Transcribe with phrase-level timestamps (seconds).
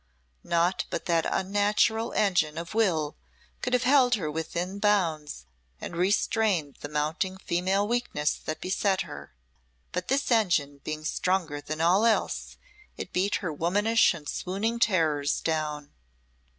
[0.43, 3.15] Naught but that unnatural engine of will
[3.61, 5.45] could have held her within bounds
[5.79, 9.35] and restrained the mounting female weakness that beset her;
[9.91, 12.57] but this engine being stronger than all else,
[12.97, 15.91] it beat her womanish and swooning terrors down.